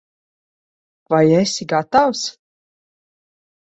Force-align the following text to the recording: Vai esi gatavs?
Vai 1.13 1.23
esi 1.43 1.63
gatavs? 1.77 2.25